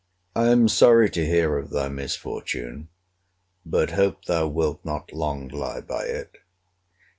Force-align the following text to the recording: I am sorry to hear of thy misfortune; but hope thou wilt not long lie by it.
I 0.35 0.47
am 0.47 0.67
sorry 0.67 1.11
to 1.11 1.23
hear 1.23 1.59
of 1.59 1.69
thy 1.69 1.87
misfortune; 1.87 2.87
but 3.63 3.91
hope 3.91 4.25
thou 4.25 4.47
wilt 4.47 4.83
not 4.83 5.13
long 5.13 5.47
lie 5.49 5.81
by 5.81 6.05
it. 6.05 6.37